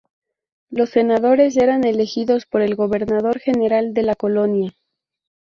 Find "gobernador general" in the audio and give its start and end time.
2.73-3.93